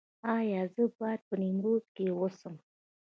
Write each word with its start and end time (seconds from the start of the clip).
ایا 0.35 0.61
زه 0.73 0.83
باید 0.99 1.21
په 1.27 1.35
نیمروز 1.41 1.83
کې 1.95 2.05
اوسم؟ 2.19 2.55